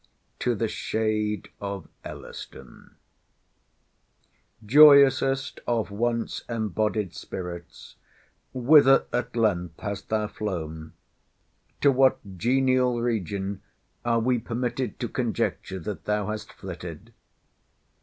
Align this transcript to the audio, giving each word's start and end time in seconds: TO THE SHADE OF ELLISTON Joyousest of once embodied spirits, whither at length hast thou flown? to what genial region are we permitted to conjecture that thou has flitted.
TO 0.39 0.55
THE 0.55 0.67
SHADE 0.67 1.49
OF 1.61 1.87
ELLISTON 2.03 2.95
Joyousest 4.65 5.59
of 5.67 5.91
once 5.91 6.41
embodied 6.49 7.13
spirits, 7.13 7.97
whither 8.51 9.05
at 9.13 9.35
length 9.35 9.79
hast 9.79 10.09
thou 10.09 10.25
flown? 10.27 10.93
to 11.81 11.91
what 11.91 12.17
genial 12.35 12.99
region 12.99 13.61
are 14.03 14.19
we 14.19 14.39
permitted 14.39 14.99
to 15.01 15.07
conjecture 15.07 15.77
that 15.77 16.05
thou 16.05 16.31
has 16.31 16.45
flitted. 16.45 17.13